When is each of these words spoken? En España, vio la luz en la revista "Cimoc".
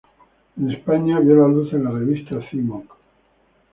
En 0.57 0.71
España, 0.71 1.19
vio 1.19 1.35
la 1.35 1.47
luz 1.47 1.71
en 1.73 1.83
la 1.83 1.91
revista 1.91 2.41
"Cimoc". 2.49 2.91